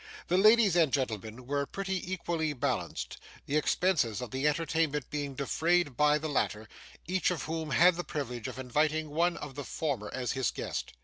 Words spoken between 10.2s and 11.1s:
his guest.